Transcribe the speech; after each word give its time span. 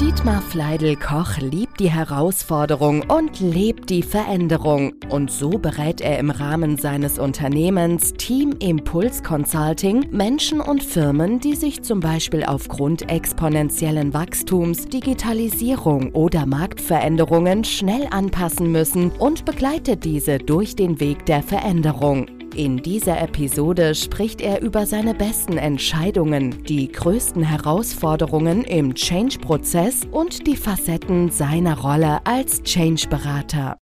Dietmar 0.00 0.42
Fleidel-Koch 0.42 1.38
liebt 1.38 1.80
die 1.80 1.90
Herausforderung 1.90 3.08
und 3.08 3.40
lebt 3.40 3.88
die 3.88 4.02
Veränderung. 4.02 4.92
Und 5.08 5.30
so 5.30 5.48
berät 5.48 6.02
er 6.02 6.18
im 6.18 6.28
Rahmen 6.28 6.76
seines 6.76 7.18
Unternehmens 7.18 8.12
Team 8.12 8.52
Impuls 8.58 9.22
Consulting 9.22 10.06
Menschen 10.10 10.60
und 10.60 10.82
Firmen, 10.82 11.40
die 11.40 11.56
sich 11.56 11.82
zum 11.82 12.00
Beispiel 12.00 12.44
aufgrund 12.44 13.10
exponentiellen 13.10 14.12
Wachstums, 14.12 14.84
Digitalisierung 14.84 16.12
oder 16.12 16.44
Marktveränderungen 16.44 17.64
schnell 17.64 18.06
anpassen 18.10 18.70
müssen 18.70 19.10
und 19.12 19.46
begleitet 19.46 20.04
diese 20.04 20.36
durch 20.36 20.76
den 20.76 21.00
Weg 21.00 21.24
der 21.24 21.42
Veränderung. 21.42 22.26
In 22.56 22.78
dieser 22.78 23.20
Episode 23.20 23.94
spricht 23.94 24.40
er 24.40 24.62
über 24.62 24.86
seine 24.86 25.12
besten 25.12 25.58
Entscheidungen, 25.58 26.64
die 26.64 26.90
größten 26.90 27.42
Herausforderungen 27.42 28.64
im 28.64 28.94
Change-Prozess 28.94 30.06
und 30.10 30.46
die 30.46 30.56
Facetten 30.56 31.30
seiner 31.30 31.78
Rolle 31.78 32.20
als 32.24 32.62
Change-Berater. 32.62 33.76